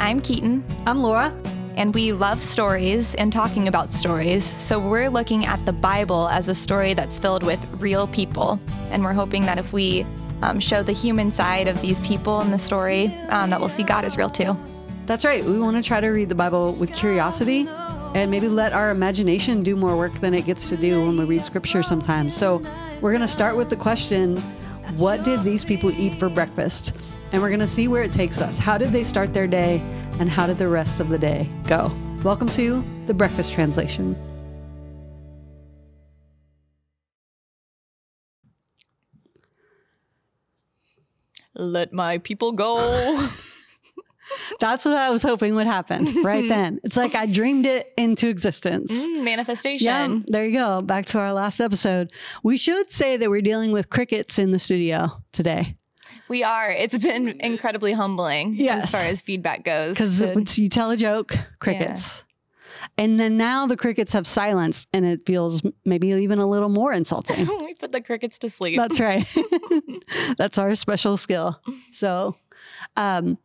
[0.00, 1.30] I'm Keaton, I'm Laura.
[1.76, 4.46] and we love stories and talking about stories.
[4.46, 8.58] So we're looking at the Bible as a story that's filled with real people.
[8.90, 10.06] And we're hoping that if we
[10.40, 13.82] um, show the human side of these people in the story, um, that we'll see
[13.82, 14.56] God is real too.
[15.04, 15.44] That's right.
[15.44, 19.62] We want to try to read the Bible with curiosity and maybe let our imagination
[19.62, 22.34] do more work than it gets to do when we read scripture sometimes.
[22.34, 22.62] So,
[23.02, 24.38] we're going to start with the question
[24.96, 26.94] What did these people eat for breakfast?
[27.32, 28.58] And we're going to see where it takes us.
[28.58, 29.80] How did they start their day?
[30.18, 31.92] And how did the rest of the day go?
[32.24, 34.16] Welcome to the Breakfast Translation.
[41.54, 43.28] Let my people go.
[44.60, 46.80] That's what I was hoping would happen right then.
[46.84, 48.92] It's like I dreamed it into existence.
[48.92, 49.84] Mm, Manifestation.
[49.84, 50.82] Yeah, there you go.
[50.82, 52.12] Back to our last episode.
[52.42, 55.76] We should say that we're dealing with crickets in the studio today
[56.30, 56.70] We are.
[56.70, 58.84] It's been incredibly humbling Yes.
[58.84, 59.90] as far as feedback goes.
[59.98, 62.22] because you tell a joke, crickets.
[62.96, 66.92] And then now the crickets have silenced and it feels maybe even a little more
[66.92, 67.46] insulting.
[67.60, 68.78] we put the crickets to sleep.
[68.78, 69.26] That's right.
[70.38, 71.60] That's our special skill.
[71.92, 72.36] So,
[72.96, 73.36] um,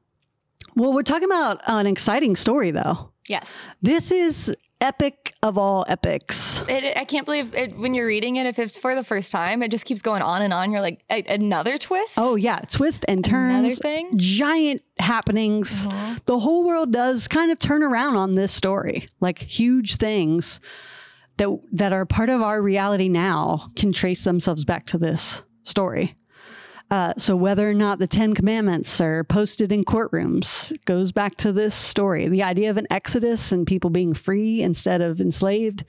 [0.75, 3.09] well, we're talking about an exciting story though.
[3.27, 3.49] yes.
[3.81, 6.61] This is epic of all epics.
[6.67, 9.61] It, I can't believe it, when you're reading it, if it's for the first time,
[9.61, 10.71] it just keeps going on and on.
[10.71, 12.13] You're like, "A- another twist?
[12.17, 13.59] Oh yeah, twist and turns.
[13.59, 14.11] Another thing?
[14.17, 15.87] giant happenings.
[15.87, 16.25] Mhm.
[16.25, 19.07] The whole world does kind of turn around on this story.
[19.19, 20.59] Like huge things
[21.37, 26.15] that that are part of our reality now can trace themselves back to this story.
[26.95, 31.51] Uh, so whether or not the Ten Commandments are posted in courtrooms goes back to
[31.51, 32.29] this story.
[32.29, 35.83] The idea of an exodus and people being free instead of enslaved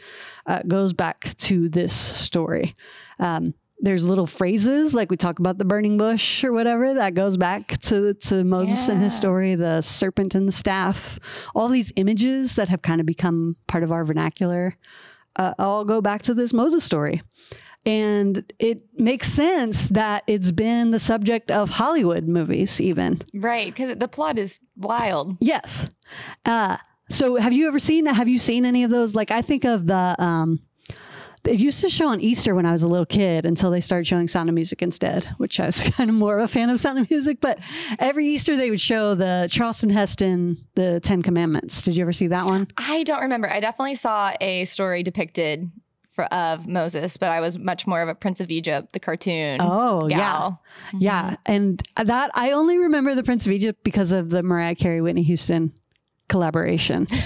[0.46, 2.74] uh, goes back to this story.
[3.20, 7.36] Um, there's little phrases like we talk about the burning bush or whatever that goes
[7.36, 11.20] back to to Moses and his story, the serpent and the staff,
[11.54, 14.76] all these images that have kind of become part of our vernacular,
[15.36, 17.22] uh, all go back to this Moses story.
[17.86, 23.22] And it makes sense that it's been the subject of Hollywood movies, even.
[23.32, 23.66] Right.
[23.66, 25.36] Because the plot is wild.
[25.40, 25.88] Yes.
[26.44, 29.14] Uh, so have you ever seen have you seen any of those?
[29.14, 30.60] Like I think of the um
[31.44, 34.04] it used to show on Easter when I was a little kid until they started
[34.04, 36.80] showing Sound of Music instead, which I was kind of more of a fan of
[36.80, 37.40] Sound of Music.
[37.40, 37.60] But
[38.00, 41.82] every Easter they would show the Charlton Heston, the Ten Commandments.
[41.82, 42.66] Did you ever see that one?
[42.76, 43.48] I don't remember.
[43.48, 45.70] I definitely saw a story depicted
[46.16, 49.58] for, of Moses, but I was much more of a Prince of Egypt, the cartoon.
[49.60, 50.62] Oh yeah, gal.
[50.98, 51.36] yeah.
[51.46, 55.22] And that I only remember the Prince of Egypt because of the Mariah Carey Whitney
[55.22, 55.72] Houston
[56.28, 57.06] collaboration.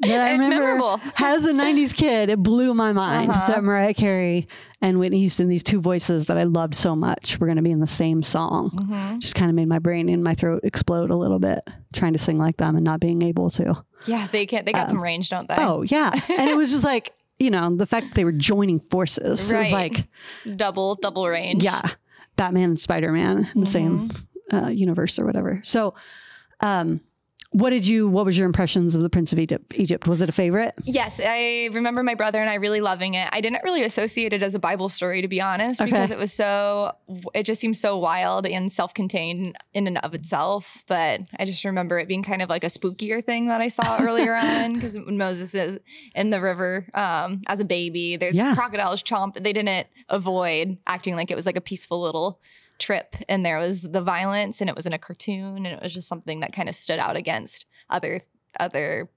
[0.00, 1.00] that I It's remember memorable.
[1.18, 3.52] as a 90s kid, it blew my mind Uh-huh.
[3.52, 4.46] that Mariah Carey
[4.82, 7.70] and Whitney Houston, these two voices that I loved so much, were going to be
[7.70, 8.70] in the same song.
[8.70, 9.18] Mhm.
[9.20, 11.60] Just kind of made my brain and my throat explode a little bit
[11.94, 13.82] trying to sing like them and not being able to.
[14.06, 14.64] Yeah, they can.
[14.66, 15.56] They got Um, some range, don't they?
[15.56, 16.12] Oh, yeah.
[16.28, 19.50] and it was just like, you know, the fact that they were joining forces.
[19.50, 19.92] It was Right.
[19.92, 21.62] like, double, double range.
[21.62, 21.82] yeah,
[22.36, 24.56] Batman and Spider Man in the same Mm-hmm.
[24.56, 25.60] uh, universe or whatever.
[25.64, 25.94] So,
[26.60, 27.00] um,
[27.52, 28.08] what did you?
[28.08, 29.72] What was your impressions of the Prince of Egypt?
[29.76, 30.74] Egypt was it a favorite?
[30.84, 33.28] Yes, I remember my brother and I really loving it.
[33.32, 35.90] I didn't really associate it as a Bible story, to be honest, Okay.
[35.90, 36.92] because it was so,
[37.34, 40.82] it just seems so wild and self contained in and of itself.
[40.86, 43.98] But I just remember it being kind of like a spookier thing that I saw
[44.00, 45.78] earlier on, because when Moses is
[46.14, 48.54] in the river um, as a baby, there's Yeah.
[48.54, 49.34] crocodiles chomp.
[49.42, 52.40] They didn't avoid acting like it was like a peaceful little
[52.78, 55.94] trip and there was the violence and it was in a cartoon and it was
[55.94, 58.22] just something that kind of stood out against other
[58.60, 59.08] other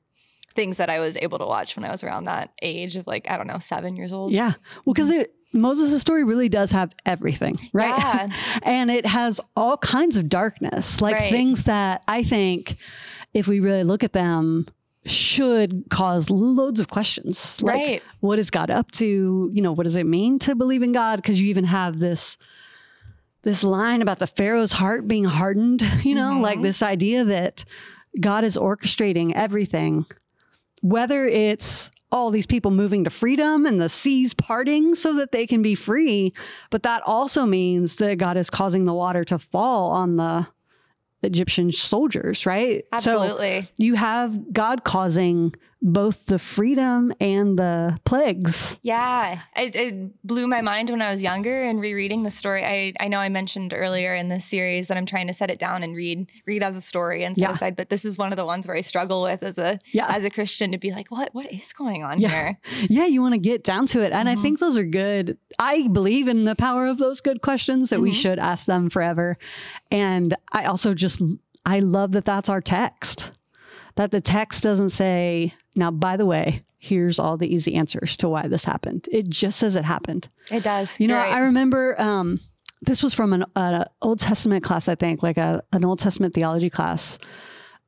[0.55, 3.29] things that I was able to watch when I was around that age of like
[3.29, 4.31] I don't know seven years old.
[4.31, 4.53] Yeah.
[4.85, 7.97] Well, because it Moses' story really does have everything, right?
[7.97, 8.29] Yeah.
[8.63, 11.31] and it has all kinds of darkness, like Right.
[11.31, 12.77] things that I think,
[13.33, 14.67] if we really look at them,
[15.05, 17.59] should cause loads of questions.
[17.63, 18.03] Like, Right.
[18.19, 19.49] what is God up to?
[19.51, 21.15] You know, what does it mean to believe in God?
[21.15, 22.37] Because you even have this
[23.49, 26.41] this line about the Pharaoh's heart being hardened, you know, Mhm.
[26.41, 27.65] like this idea that
[28.19, 30.06] God is orchestrating everything,
[30.81, 35.45] whether it's all these people moving to freedom and the seas parting so that they
[35.47, 36.33] can be free,
[36.69, 40.47] but that also means that God is causing the water to fall on the
[41.21, 42.83] Egyptian soldiers, right?
[43.00, 43.68] So Absolutely.
[43.77, 48.75] you have God causing both the freedom and the plagues.
[48.81, 52.65] Yeah, it, it blew my mind when I was younger and rereading the story.
[52.65, 55.57] I, I know I mentioned earlier in this series that I'm trying to set it
[55.57, 57.53] down and read read as a story and set Yeah.
[57.55, 57.75] aside.
[57.77, 60.07] But this is one of the ones where I struggle with as a Yeah.
[60.09, 62.29] as a Christian to be like, what what is going on Yeah.
[62.29, 62.59] here?
[62.89, 64.11] Yeah, you want to get down to it.
[64.11, 64.41] And I Mhm.
[64.41, 65.37] think those are good.
[65.59, 68.21] I believe in the power of those good questions that we Mhm.
[68.21, 69.37] should ask them forever.
[69.91, 71.21] And I also just,
[71.65, 73.31] I love that that's our text.
[73.95, 78.30] That the text doesn't say, now, by the way, here's all the easy answers to
[78.30, 79.07] why this happened.
[79.12, 80.30] It just says it happened.
[80.50, 80.97] It does.
[81.00, 81.33] You know, right.
[81.33, 82.39] I remember um,
[82.81, 86.33] this was from an uh, Old Testament class, I think, like a, an Old Testament
[86.33, 87.19] theology class.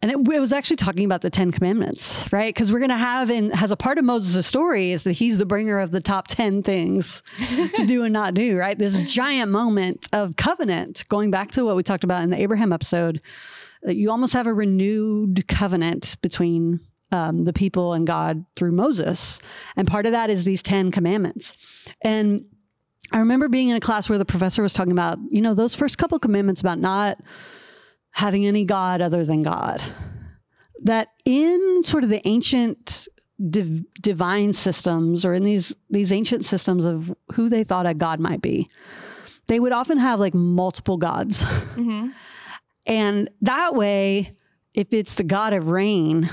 [0.03, 2.53] And it, it was actually talking about the Ten Commandments, right?
[2.53, 5.37] Because we're going to have in, as a part of Moses' story, is that he's
[5.37, 7.21] the bringer of the top 10 things
[7.75, 8.77] to do and not do, right?
[8.77, 12.73] This giant moment of covenant, going back to what we talked about in the Abraham
[12.73, 13.21] episode,
[13.87, 16.79] you almost have a renewed covenant between
[17.11, 19.41] um, the people and God through Moses.
[19.75, 21.53] And part of that is these 10 commandments.
[22.01, 22.45] And
[23.11, 25.75] I remember being in a class where the professor was talking about, you know, those
[25.75, 27.19] first couple commandments about not
[28.11, 29.81] having any God other than God.
[30.83, 33.07] That in sort of the ancient
[33.49, 38.19] div- divine systems or in these these ancient systems of who they thought a God
[38.19, 38.69] might be,
[39.47, 41.43] they would often have like multiple gods.
[41.75, 42.13] Mhm.
[42.85, 44.35] And that way,
[44.73, 46.29] if it's the God of rain,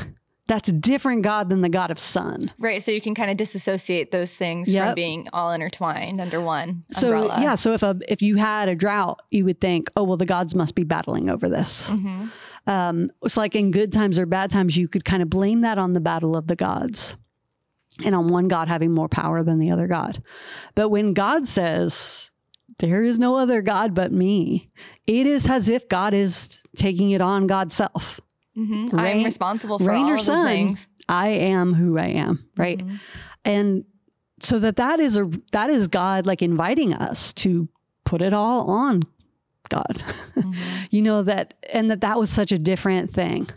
[0.47, 2.51] that's a different God than the God of sun.
[2.59, 2.83] Right.
[2.83, 4.87] So you can kind of disassociate those things Yep.
[4.87, 7.43] from being all intertwined under one So umbrella.
[7.43, 10.25] yeah, so if a if you had a drought, you would think, oh well, the
[10.25, 11.91] gods must be battling over this.
[11.91, 12.31] Mhm.
[12.67, 15.77] Um, it's like in good times or bad times, you could kind of blame that
[15.79, 17.17] on the battle of the gods,
[18.05, 20.23] and on one god having more power than the other god.
[20.75, 22.28] But when God says,
[22.79, 24.71] "There is no other god but me,"
[25.07, 28.21] it is as if God is taking it on God's self.
[28.57, 28.93] Mhm.
[28.93, 30.89] Rain- I'm responsible for rain all or sun, things.
[31.09, 32.79] I am who I am, right?
[32.85, 33.01] Mhm.
[33.45, 33.85] and
[34.41, 37.69] so that that is a that is god like inviting us to
[38.05, 39.03] put it all on
[39.69, 40.03] god
[40.37, 40.55] Mhm.
[40.91, 43.49] you know that and that that was such a different thing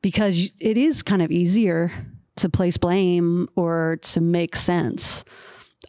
[0.00, 1.90] because it is kind of easier
[2.36, 5.24] to place blame or to make sense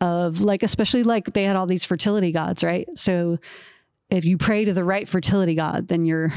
[0.04, 3.38] of like especially like they had all these fertility gods right so
[4.10, 6.32] if you pray to the right fertility god then your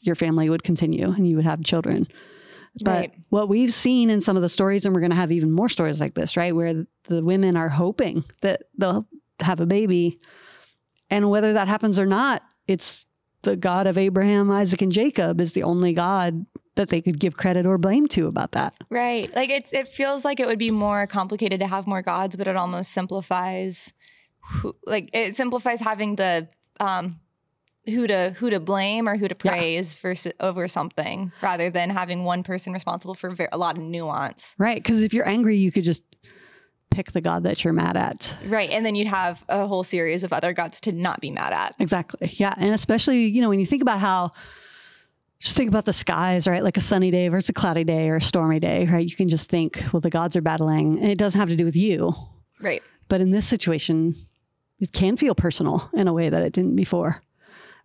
[0.00, 2.06] your family would continue and you would have children
[2.84, 3.14] but Right.
[3.30, 5.70] what we've seen in some of the stories, and we're going to have even more
[5.70, 6.54] stories like this, right?
[6.54, 9.06] Where the women are hoping that they'll
[9.40, 10.20] have a baby.
[11.08, 13.06] And whether that happens or not, it's
[13.42, 16.44] the God of Abraham, Isaac, and Jacob is the only God
[16.76, 18.74] that they could give credit or blame to about that.
[18.90, 19.34] Right.
[19.34, 22.46] Like it's it feels like it would be more complicated to have more gods, but
[22.46, 23.92] it almost simplifies
[24.40, 26.48] who, like it simplifies having the
[26.80, 27.18] um
[27.86, 29.52] who to who to blame or who to Yeah.
[29.52, 33.82] praise versus over something rather than having one person responsible for ver- a lot of
[33.84, 34.54] nuance.
[34.58, 34.82] Right.
[34.82, 36.02] Because if you're angry, you could just
[36.90, 38.34] pick the God that you're mad at.
[38.46, 38.70] Right.
[38.70, 41.74] And then you'd have a whole series of other gods to not be mad at.
[41.78, 42.28] Exactly.
[42.36, 42.54] Yeah.
[42.56, 44.30] And especially, you know, when you think about how,
[45.38, 46.62] just think about the skies, right?
[46.62, 49.06] Like a sunny day versus a cloudy day or a stormy day, right?
[49.06, 51.64] You can just think, well, the gods are battling, and it doesn't have to do
[51.64, 52.14] with you.
[52.60, 52.82] Right.
[53.08, 54.16] But in this situation,
[54.80, 57.22] it can feel personal in a way that it didn't before.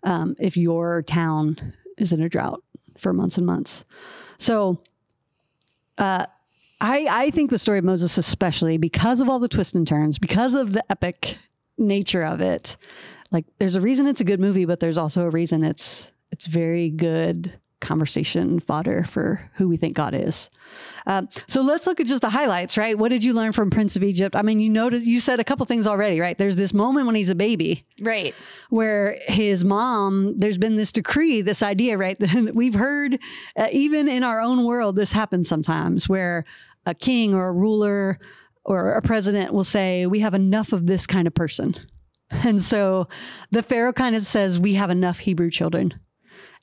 [0.04, 2.64] Um, if your town is in a drought
[2.98, 3.86] for months and months.
[4.38, 4.82] So,
[5.98, 6.26] uh,
[6.80, 10.18] I, I think the story of Moses, especially because of all the twists and turns,
[10.18, 11.38] because of the epic
[11.78, 12.76] nature of it,
[13.32, 16.48] like there's a reason it's a good movie, but there's also a reason it's it's
[16.48, 20.52] very good conversation fodder for who we think God is.
[21.08, 22.96] Um, so let's look at just the highlights, right?
[22.96, 24.36] What did you learn from Prince of Egypt?
[24.36, 26.38] I mean, you noticed you said a couple things already, right?
[26.38, 28.36] There's this moment when he's a baby Right.
[28.70, 32.18] where his mom, there's been this decree, this idea, right?
[32.20, 33.20] that we've heard,
[33.58, 36.46] uh, even in our own world, this happens sometimes where
[36.86, 38.20] a king or a ruler
[38.64, 41.76] or a president will say, We have enough of this kind of person.
[42.46, 43.10] And so
[43.50, 46.00] the Pharaoh kind of says, We have enough Hebrew children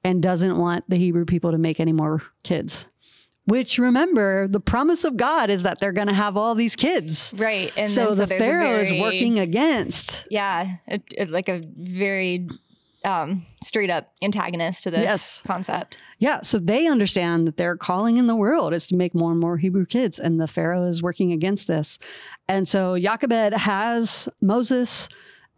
[0.04, 2.88] and doesn't want the Hebrew people to make any more kids.
[3.46, 7.32] Which remember, the promise of God is that they're going to have all these kids.
[7.36, 7.72] Right.
[7.78, 10.76] And so then, the Pharaoh is working against Yeah.
[10.86, 12.46] It, it- like a very
[13.04, 15.42] um, straight up antagonist to this Yes.
[15.46, 15.98] concept.
[16.18, 19.40] Yeah, so they understand that their calling in the world is to make more and
[19.40, 21.98] more Hebrew kids, and the Pharaoh is working against this.
[22.48, 25.08] And so Jochebed has Moses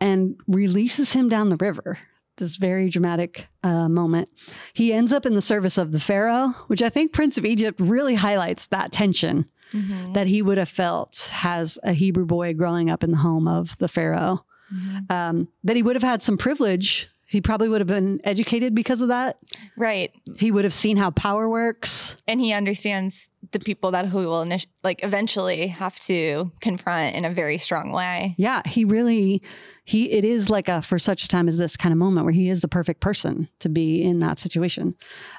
[0.00, 1.98] and releases him down the river.
[2.40, 4.28] This very dramatic uh, moment.
[4.72, 7.78] He ends up in the service of the Pharaoh, which I think Prince of Egypt
[7.80, 10.14] really highlights that tension Mhm.
[10.14, 13.78] that he would have felt as a Hebrew boy growing up in the home of
[13.78, 14.44] the Pharaoh.
[14.74, 15.10] Mhm.
[15.10, 17.08] Um, that he would have had some privilege.
[17.26, 19.38] He probably would have been educated because of that.
[19.76, 20.10] Right.
[20.36, 22.16] He would have seen how power works.
[22.26, 24.46] And he understands the people that he will
[24.84, 28.34] like eventually have to confront in a very strong way.
[28.38, 29.42] Yeah, he really
[29.84, 32.32] he it is like a for such a time as this kind of moment where
[32.32, 34.94] he is the perfect person to be in that situation.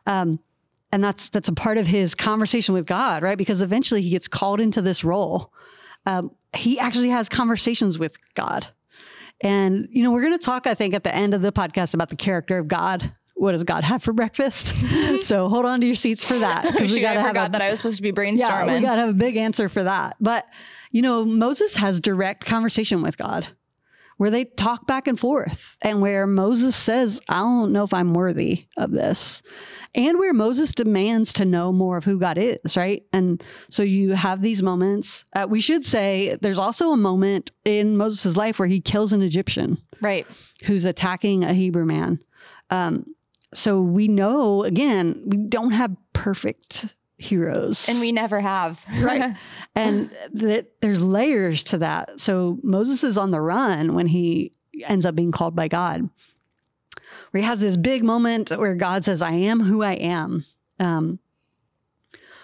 [0.06, 0.40] Um
[0.92, 3.38] and that's that's a part of his conversation with God, right?
[3.38, 5.54] Because eventually he gets called into this role.
[6.06, 8.68] Um, he actually has conversations with God.
[9.40, 11.94] And you know, we're going to talk I think at the end of the podcast
[11.94, 14.74] about the character of God what does God have for breakfast?
[15.22, 17.62] so hold on to your seats for that because we got to have a, that
[17.62, 18.38] I was supposed to be brainstorming.
[18.38, 20.16] Yeah, we got to have a big answer for that.
[20.20, 20.46] But
[20.92, 23.48] you know, Moses has direct conversation with God
[24.18, 28.14] where they talk back and forth and where Moses says, I don't know if I'm
[28.14, 29.42] worthy of this.
[29.96, 33.04] And where Moses demands to know more of who God is, right?
[33.12, 35.26] And so you have these moments.
[35.36, 39.24] Uh, we should say there's also a moment in Moses' life where he kills an
[39.24, 39.80] Egyptian.
[40.00, 40.28] Right.
[40.66, 42.20] Who's attacking a Hebrew man.
[42.70, 43.08] Um,
[43.54, 46.86] so we know, again, we don't have perfect
[47.18, 47.88] heroes.
[47.88, 48.84] And we never have.
[49.02, 49.36] right.
[49.74, 52.20] And that there's layers to that.
[52.20, 54.52] So Moses is on the run when he
[54.84, 56.10] ends up being called by God.
[57.32, 60.46] Where he has this big moment where God says, I am who I am.
[60.78, 61.20] Um,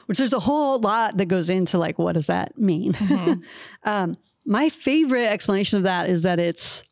[0.05, 2.93] which there's a whole lot that goes into like, what does that mean?
[2.93, 3.41] Mm-hmm.
[3.83, 6.83] um, my favorite explanation of that is that it's,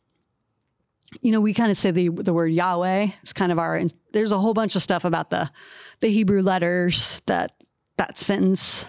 [1.22, 3.08] you know, we kind of say the the word Yahweh.
[3.22, 3.82] It's kind of our.
[4.12, 5.50] There's a whole bunch of stuff about the
[6.00, 7.52] the Hebrew letters that
[7.98, 8.86] that sentence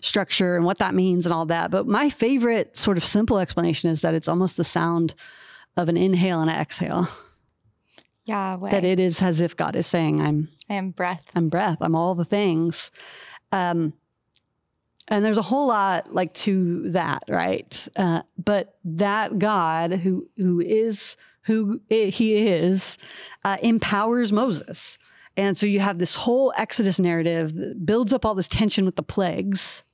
[0.00, 1.70] structure and what that means and all that.
[1.70, 5.14] But my favorite sort of simple explanation is that it's almost the sound
[5.76, 7.08] of an inhale and an exhale.
[8.24, 11.24] Yeah, that it is as if God is saying, "I'm I am breath.
[11.34, 11.78] I'm breath.
[11.80, 12.90] I'm all the things."
[13.52, 13.92] Um,
[15.08, 17.88] and there's a whole lot like to that, right?
[17.96, 21.16] Uh, but that God who who is
[21.50, 22.98] who he is
[23.44, 24.98] uh, empowers Moses
[25.36, 28.96] and so you have this whole Exodus narrative that builds up all this tension with
[28.96, 29.84] the plagues.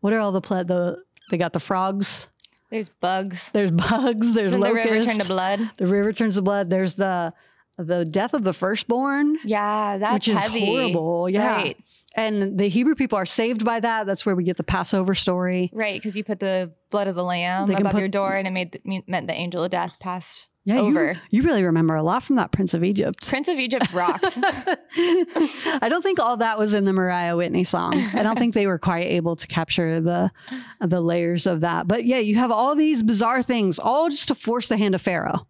[0.00, 2.28] What are all the ple- the they got the frogs.
[2.70, 3.50] There's bugs.
[3.52, 4.34] There's bugs.
[4.34, 4.84] There's Doesn't locusts.
[4.86, 5.60] The river turn to blood.
[5.78, 6.70] The river turns to blood.
[6.70, 7.32] There's the
[7.76, 9.38] the death of the firstborn.
[9.44, 10.66] Yeah, that's which is heavy.
[10.66, 11.28] horrible.
[11.28, 11.46] Yeah.
[11.46, 11.76] Right.
[12.14, 14.06] And the Hebrew people are saved by that.
[14.06, 15.70] That's where we get the Passover story.
[15.72, 18.50] Right, because you put the blood of the lamb above put, your door, and it
[18.50, 21.12] made the, meant the angel of death passed yeah, over.
[21.12, 23.26] You, you, really remember a lot from that Prince of Egypt.
[23.26, 24.38] Prince of Egypt rocked.
[24.42, 27.94] I don't think all that was in the Mariah Whitney song.
[28.12, 30.30] I don't think they were quite able to capture the
[30.80, 31.88] the layers of that.
[31.88, 35.00] But yeah, you have all these bizarre things, all just to force the hand of
[35.00, 35.46] Pharaoh,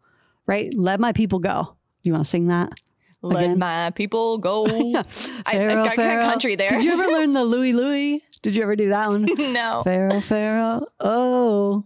[0.47, 0.73] right?
[0.73, 1.77] Let my people go.
[2.03, 2.73] You want to sing that?
[3.21, 3.59] Let again?
[3.59, 4.67] my people go.
[4.67, 5.03] yeah.
[5.03, 6.25] Pharaoh, I, I got Pharaoh.
[6.25, 6.69] country there.
[6.69, 8.23] Did you ever learn the Louie Louie?
[8.43, 9.25] Did you ever do that one?
[9.53, 9.83] no.
[9.83, 10.87] Pharaoh, Pharaoh.
[11.01, 11.85] Oh,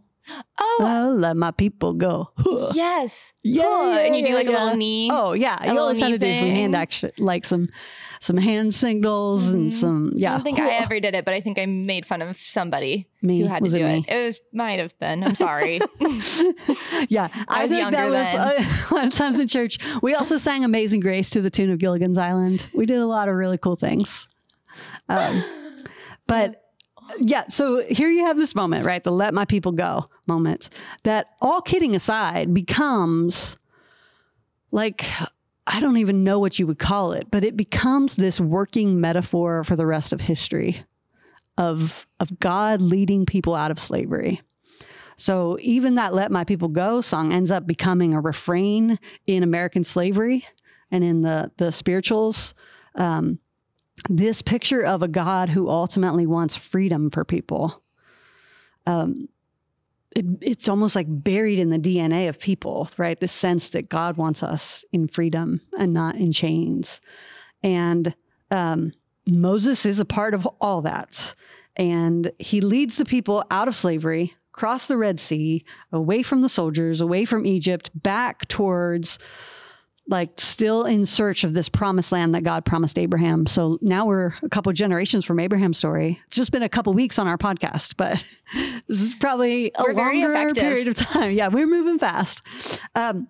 [0.59, 2.31] Oh, I'll let my people go.
[2.75, 3.33] yes.
[3.43, 4.52] Yeah, yeah, and you do like yeah.
[4.52, 5.11] a little knee.
[5.12, 7.69] Oh yeah, you always have to do some hand action, like some
[8.21, 9.57] some hand signals mm-hmm.
[9.57, 10.12] and some.
[10.14, 12.37] Yeah, I don't think I ever did it, but I think I made fun of
[12.37, 13.41] somebody me.
[13.41, 13.99] who had was to do it.
[14.07, 15.25] It, it was might have been.
[15.25, 15.81] I'm sorry.
[17.09, 18.57] yeah, I, I was younger that.
[18.57, 21.50] Was, uh, a lot of times in church, we also sang "Amazing Grace" to the
[21.50, 22.64] tune of Gilligan's Island.
[22.75, 24.29] We did a lot of really cool things.
[25.09, 25.43] Um,
[26.29, 26.62] but
[27.19, 29.02] yeah, so here you have this moment, right?
[29.02, 30.69] The let my people go moment
[31.04, 33.57] that all kidding aside becomes
[34.71, 35.04] like
[35.66, 39.62] I don't even know what you would call it, but it becomes this working metaphor
[39.64, 40.85] for the rest of history
[41.59, 44.40] of of God leading people out of slavery.
[45.16, 49.85] So even that let my people go song ends up becoming a refrain in American
[49.85, 50.45] slavery
[50.90, 52.54] and in the the spirituals
[52.95, 53.38] um,
[54.08, 57.82] this picture of a God who ultimately wants freedom for people.
[58.87, 59.28] Um,
[60.14, 63.18] it, it's almost like buried in the DNA of people, right?
[63.18, 67.00] The sense that God wants us in freedom and not in chains.
[67.62, 68.14] And
[68.50, 68.92] um,
[69.26, 71.34] Moses is a part of all that.
[71.76, 76.49] And he leads the people out of slavery, across the Red Sea, away from the
[76.49, 79.18] soldiers, away from Egypt, back towards
[80.09, 83.47] like still in search of this promised land that God promised Abraham.
[83.47, 86.21] So now we're a couple generations from Abraham's story.
[86.26, 88.25] It's just been a couple weeks on our podcast, but
[88.88, 91.32] this is probably a we're longer period of time.
[91.32, 92.42] Yeah, we're moving fast.
[92.94, 93.28] Um,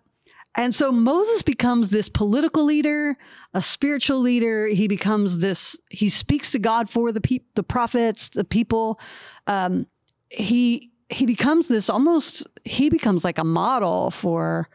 [0.55, 3.17] and so Moses becomes this political leader,
[3.55, 4.67] a spiritual leader.
[4.67, 5.79] He becomes this.
[5.89, 9.01] He speaks to God for the pe- the prophets, the people.
[9.47, 9.87] Um,
[10.29, 12.47] he he becomes this almost.
[12.65, 14.69] He becomes like a model for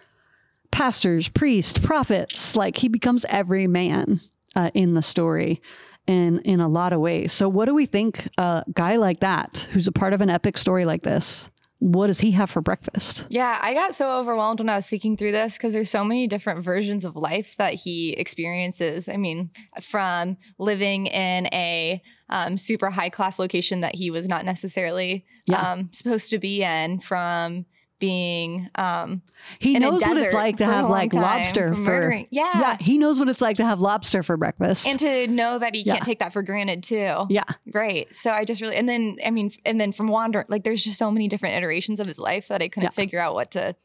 [0.72, 2.56] pastors, priests, prophets.
[2.56, 4.20] Like he becomes every man
[4.56, 5.62] uh, in the story
[6.08, 7.32] in in a lot of ways.
[7.34, 10.58] So what do we think a guy like that who's a part of an epic
[10.58, 11.50] story like this?
[11.80, 13.26] What does he have for breakfast?
[13.30, 16.26] Yeah, I got so overwhelmed when I was thinking through this because there's so many
[16.26, 19.08] different versions of life that he experiences.
[19.08, 19.52] I mean,
[19.84, 25.74] from living in a um, super high class location that he was not necessarily yeah.
[25.74, 27.68] um, supposed to be in, from
[28.00, 29.22] being um
[29.60, 32.60] he knows what it's like to have like lobster for yeah.
[32.60, 34.88] Yeah he knows what it's like to have lobster for breakfast.
[34.88, 37.26] And to know that he can't take that for granted too.
[37.30, 37.44] Yeah.
[37.74, 38.14] Right.
[38.14, 40.98] So i just really and then i mean and then from wandering like there's just
[40.98, 42.90] so many different iterations of his life that i couldn't yeah.
[42.92, 43.76] figure out what to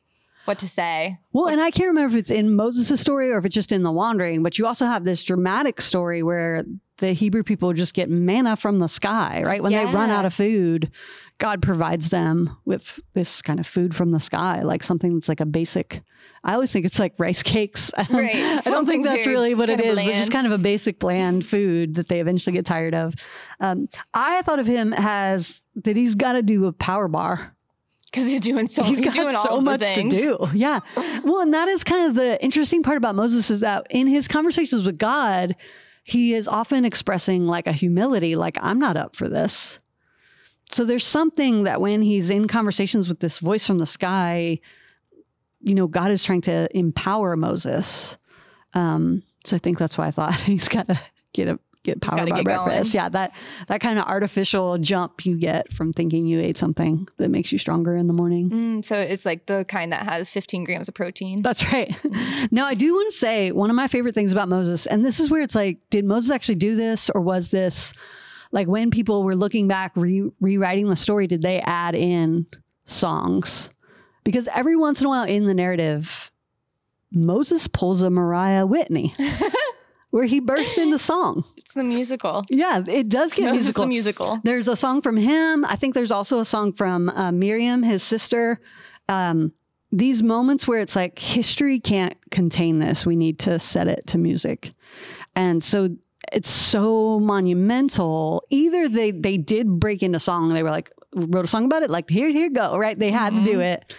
[0.44, 1.18] what to say.
[1.32, 3.82] Well, and I can't remember if it's in Moses' story or if it's just in
[3.82, 6.64] the wandering, but you also have this dramatic story where
[7.02, 9.60] the Hebrew people just get manna from the sky, right?
[9.60, 10.90] When they run out of food,
[11.38, 15.40] God provides them with this kind of food from the sky, like something that's like
[15.40, 16.00] a basic.
[16.44, 17.90] I always think it's like rice cakes.
[17.98, 18.36] I don't, Right.
[18.36, 21.44] I don't think that's really what it is, but just kind of a basic bland
[21.44, 23.14] food that they eventually get tired of.
[23.58, 27.56] Um, I thought of him as that he's got to do a power bar
[28.12, 30.38] Because he's doing so he's he's, got doing so much to do.
[30.54, 30.78] Yeah.
[31.24, 34.28] Well, and that is kind of the interesting part about Moses is that in his
[34.28, 35.56] conversations with God,
[36.04, 39.78] he is often expressing like a humility, like, I'm not up for this.
[40.70, 44.58] So there's something that when he's in conversations with this voice from the sky,
[45.60, 48.16] you know, God is trying to empower Moses.
[48.74, 50.98] Um, so I think that's why I thought he's got to
[51.32, 52.44] get a get power by get going.
[52.44, 52.94] breakfast.
[52.94, 53.32] Yeah, that
[53.68, 57.58] that kind of artificial jump you get from thinking you ate something that makes you
[57.58, 58.50] stronger in the morning.
[58.50, 61.42] Mm, so it's like the kind that has 15 grams of protein.
[61.42, 61.94] That's right.
[62.50, 65.20] now, I do want to say one of my favorite things about Moses, and this
[65.20, 67.92] is where it's like, did Moses actually do this, or was this
[68.52, 72.46] like when people were looking back, re- rewriting the story, did they add in
[72.84, 73.70] songs?
[74.24, 76.30] Because every once in a while in the narrative,
[77.10, 79.14] Moses pulls a Mariah Whitney
[80.12, 81.44] where he bursts into song.
[81.56, 82.44] It's the musical.
[82.48, 83.82] Yeah, it does get Moses musical.
[83.84, 84.40] the musical.
[84.44, 85.64] There's a song from him.
[85.64, 88.60] I think there's also a song from uh, Miriam, his sister.
[89.08, 89.52] Um,
[89.90, 93.04] these moments where it's like history can't contain this.
[93.04, 94.74] We need to set it to music.
[95.34, 95.96] And so
[96.30, 98.44] it's so monumental.
[98.50, 101.90] Either they they did break into song, they were like wrote a song about it,
[101.90, 102.98] like here, here go, right?
[102.98, 103.92] They had to do it.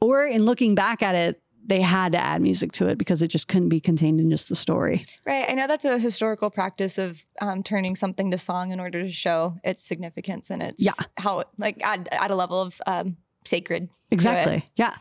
[0.00, 3.28] Or in looking back at it, they had to add music to it because it
[3.28, 5.04] just couldn't be contained in just the story.
[5.26, 5.44] Right.
[5.48, 9.10] I know that's a historical practice of um, turning something to song in order to
[9.10, 10.92] show its significance and its Yeah.
[11.18, 13.88] how like at, at a level of um, sacred.
[14.10, 14.64] Exactly.
[14.76, 14.94] Yeah.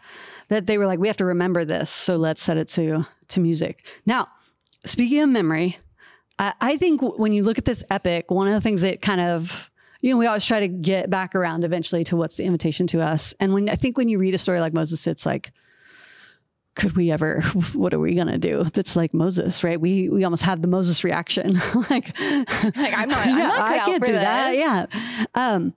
[0.49, 3.39] That they were like, we have to remember this, so let's set it to to
[3.39, 3.85] music.
[4.05, 4.27] Now,
[4.85, 5.77] speaking of memory,
[6.37, 9.01] I, I think w- when you look at this epic, one of the things that
[9.01, 12.43] kind of you know, we always try to get back around eventually to what's the
[12.43, 13.33] invitation to us.
[13.39, 15.51] And when I think when you read a story like Moses, it's like,
[16.75, 17.41] could we ever?
[17.73, 18.63] What are we gonna do?
[18.73, 19.79] That's like Moses, right?
[19.79, 21.53] We we almost have the Moses reaction,
[21.89, 24.55] like, Like, I'm not- I'm not I can't do that.
[24.55, 24.85] Yeah.
[25.33, 25.73] Um,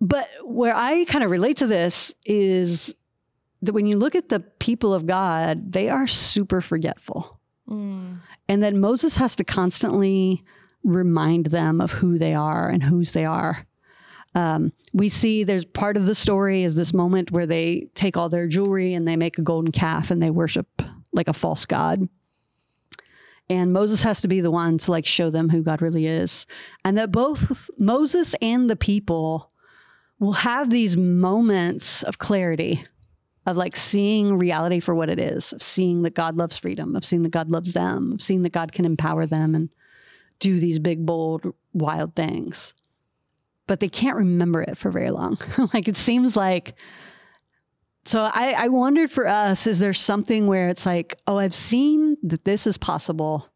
[0.00, 2.94] but where I kind of relate to this is
[3.62, 7.40] that when you look at the people of God, they are super forgetful.
[7.68, 8.18] Mm.
[8.48, 10.44] And that Moses has to constantly
[10.84, 13.66] remind them of who they are and whose they are.
[14.38, 18.28] Um, we see there's part of the story is this moment where they take all
[18.28, 20.80] their jewelry and they make a golden calf and they worship
[21.12, 22.08] like a false god.
[23.50, 26.46] And Moses has to be the one to like show them who God really is.
[26.84, 29.50] And that both Moses and the people
[30.20, 32.84] will have these moments of clarity
[33.44, 37.04] of like seeing reality for what it is, of seeing that God loves freedom, of
[37.04, 39.68] seeing that God loves them, of seeing that God can empower them and
[40.38, 42.72] do these big, bold, wild things.
[43.68, 45.38] But they can't remember it for very long.
[45.72, 46.74] like it seems like.
[48.04, 52.16] So I, I wondered for us, is there something where it's like, oh, I've seen
[52.22, 53.46] that this is possible,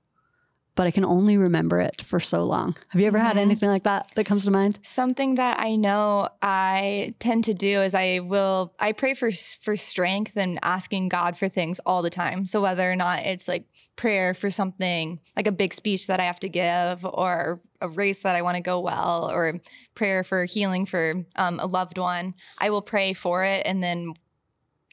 [0.74, 2.76] but I can only remember it for so long.
[2.88, 3.40] Have you ever had Mhm.
[3.40, 4.78] anything like that that comes to mind?
[4.82, 9.76] Something that I know I tend to do is I will I pray for for
[9.76, 12.46] strength and asking God for things all the time.
[12.46, 16.24] So whether or not it's like prayer for something like a big speech that I
[16.24, 19.60] have to give or a race that I want to go well or
[19.94, 24.14] prayer for healing for um, a loved one, I will pray for it and then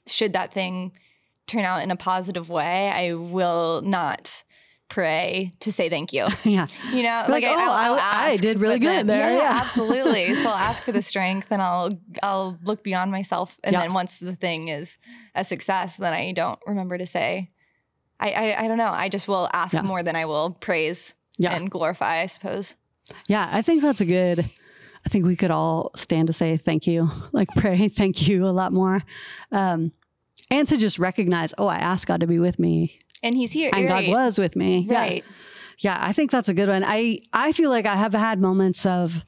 [0.07, 0.91] should that thing
[1.47, 4.43] turn out in a positive way, I will not
[4.89, 6.27] pray to say thank you.
[6.43, 6.67] yeah.
[6.91, 9.07] You know, Like, like, oh, I, I'll, I'll I- I did really but then- good
[9.07, 9.59] there, yeah.
[9.63, 10.33] absolutely.
[10.35, 11.91] So I'll ask for the strength, and I'll
[12.23, 13.81] I'll look beyond myself, and Yeah.
[13.81, 14.97] then once the thing is
[15.35, 17.51] a success, then I don't remember to say.
[18.19, 18.89] I I, I don't know.
[18.91, 19.83] I just will ask Yeah.
[19.83, 21.53] more than I will praise Yeah.
[21.55, 22.21] and glorify.
[22.21, 22.75] I suppose.
[23.27, 24.39] Yeah, I think that's a good.
[25.05, 28.51] I think we could all stand to say thank you, like pray thank you a
[28.51, 29.01] lot more,
[29.51, 29.93] um,
[30.51, 33.71] and to just recognize, oh, I asked God to be with me, And He's here,
[33.73, 34.07] and right?
[34.07, 34.85] God was with me.
[34.89, 34.99] Yeah.
[34.99, 35.25] right.
[35.79, 36.83] Yeah, I think that's a good one.
[36.85, 39.23] I I feel like I have had moments of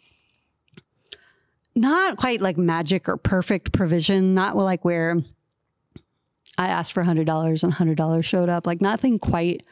[1.76, 5.22] not quite like magic or perfect provision, not like where
[6.58, 9.64] I asked for hundred dollars and hundred dollars showed up, like nothing quite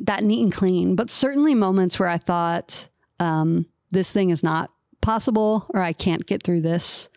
[0.00, 2.88] that neat and clean, but certainly moments where I thought
[3.20, 7.08] um, this thing is not possible or I can't get through this,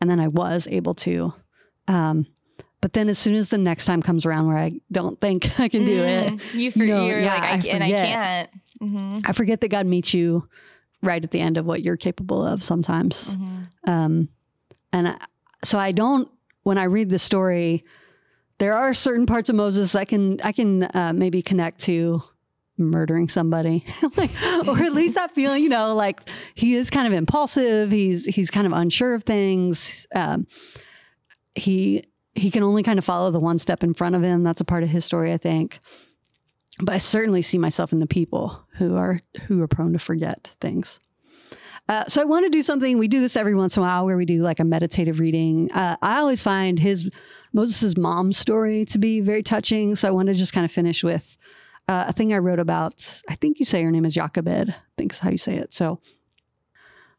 [0.00, 1.32] and then I was able to.
[1.86, 2.26] Um,
[2.86, 5.68] but then as soon as the next time comes around where I don't think I
[5.68, 8.50] can do it, Mm, You for, No, you're yeah, like I, I and I can't.
[8.78, 10.48] hmm I forget that God meets you
[11.02, 13.34] right at the end of what you're capable of sometimes.
[13.34, 14.28] hmm Um,
[14.92, 15.16] and I,
[15.64, 16.28] so I don't
[16.62, 17.84] when I read the story,
[18.58, 22.22] there are certain parts of Moses I can I can uh, maybe connect to
[22.78, 23.84] murdering somebody,
[24.16, 24.30] like,
[24.68, 25.64] or at least that feeling.
[25.64, 26.20] You know, like
[26.54, 27.90] he is kind of impulsive.
[27.90, 30.06] He's he's kind of unsure of things.
[30.14, 30.46] Um,
[31.56, 32.04] he
[32.36, 34.42] he can only kind of follow the one step in front of him.
[34.42, 35.80] That's a part of his story, I think.
[36.80, 40.52] But I certainly see myself in the people who are who are prone to forget
[40.60, 41.00] things.
[41.88, 42.98] Uh, so I want to do something.
[42.98, 45.70] We do this every once in a while, where we do like a meditative reading.
[45.72, 47.08] Uh, I always find his
[47.52, 49.94] Moses' mom's story to be very touching.
[49.94, 51.38] So I want to just kind of finish with
[51.88, 53.22] uh, a thing I wrote about.
[53.28, 54.70] I think you say her name is Jochebed.
[54.70, 55.72] I think is how you say it.
[55.72, 56.00] So,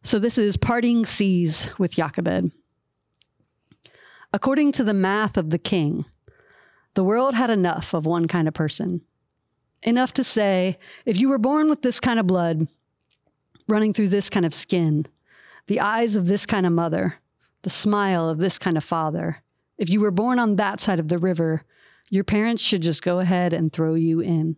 [0.03, 2.51] so this is parting seas with Jochebed.
[4.33, 6.05] According to the math of the king,
[6.95, 9.01] the world had enough of one kind of person.
[9.83, 12.67] Enough to say, if you were born with this kind of blood,
[13.69, 15.05] running through this kind of skin,
[15.67, 17.15] the eyes of this kind of mother,
[17.61, 19.43] the smile of this kind of father,
[19.77, 21.63] if you were born on that side of the river,
[22.09, 24.57] your parents should just go ahead and throw you in.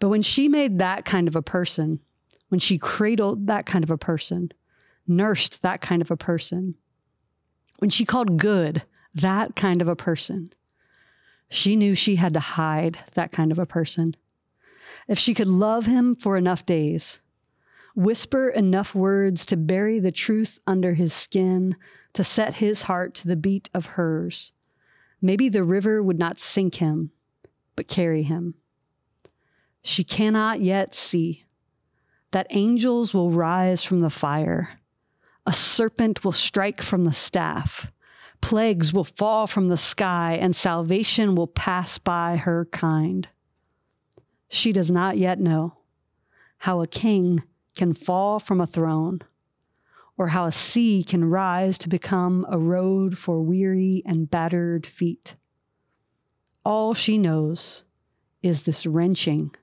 [0.00, 2.00] But when she made that kind of a person,
[2.48, 4.52] when she cradled that kind of a person,
[5.06, 6.74] nursed that kind of a person,
[7.80, 8.82] when she called good
[9.14, 10.52] that kind of a person,
[11.48, 14.14] she knew she had to hide that kind of a person.
[15.08, 17.20] If she could love him for enough days,
[17.96, 21.74] whisper enough words to bury the truth under his skin,
[22.12, 24.52] to set his heart to the beat of hers,
[25.22, 27.10] maybe the river would not sink him,
[27.76, 28.54] but carry him.
[29.82, 31.46] She cannot yet see
[32.32, 34.79] that angels will rise from the fire
[35.46, 37.90] a serpent will strike from the staff.
[38.40, 43.28] Plagues will fall from the sky, and salvation will pass by her kind.
[44.48, 45.78] She does not yet know
[46.58, 47.42] how a king
[47.74, 49.20] can fall from a throne,
[50.18, 55.36] or how a sea can rise to become a road for weary and battered feet.
[56.64, 57.84] All she knows
[58.42, 59.54] is this wrenching,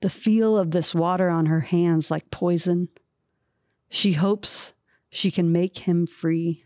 [0.00, 2.88] the feel of this water on her hands like poison.
[3.88, 4.74] She hopes
[5.12, 6.64] she can make him free,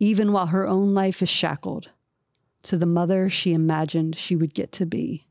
[0.00, 1.92] even while her own life is shackled
[2.62, 5.26] to the mother she imagined she would get to be.